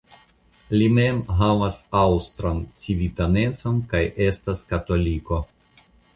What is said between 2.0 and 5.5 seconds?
aŭstran civitanecon kaj estas katoliko.